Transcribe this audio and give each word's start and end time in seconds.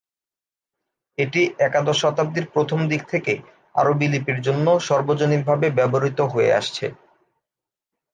এটি 1.17 1.41
একাদশ 1.59 1.97
শতাব্দীর 2.01 2.45
প্রথম 2.53 2.79
দিক 2.87 3.01
থেকে 3.09 3.33
আরবি 3.75 4.07
লিপির 4.07 4.39
জন্য 4.41 4.67
সর্বজনীনভাবে 4.87 5.67
ব্যবহৃত 5.77 6.19
হয়ে 6.33 6.51
আসছে। 6.53 6.85